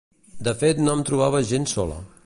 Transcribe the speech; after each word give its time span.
De 0.47 0.53
fet 0.63 0.81
no 0.87 0.95
em 0.97 1.05
trobava 1.11 1.43
gens 1.51 1.77
sola. 1.79 2.01